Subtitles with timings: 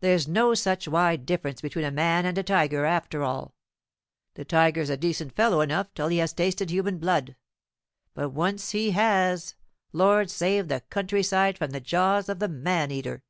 [0.00, 3.54] There's no such wide difference between a man and a tiger, after all.
[4.34, 7.36] The tiger's a decent fellow enough till he has tasted human blood;
[8.12, 9.54] but when once he has,
[9.92, 13.22] Lord save the country side from the jaws of the man eater!"